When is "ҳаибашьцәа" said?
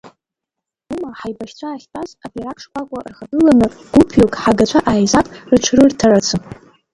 1.19-1.67